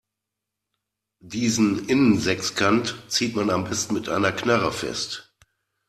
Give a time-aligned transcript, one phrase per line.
[1.23, 5.31] Diesen Innensechskant zieht man am besten mit einer Knarre fest.